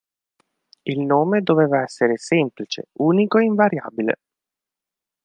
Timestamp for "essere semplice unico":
1.83-3.37